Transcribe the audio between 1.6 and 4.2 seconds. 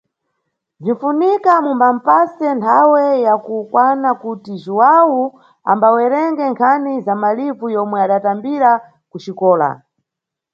mumbamʼpase nthawe ya kukwana